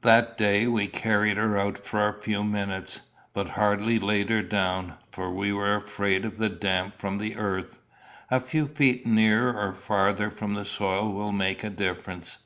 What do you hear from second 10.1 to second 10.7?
from the